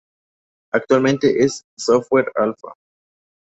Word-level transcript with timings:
Actualmente 0.73 1.43
es 1.43 1.63
software 1.77 2.31
alpha. 2.33 2.73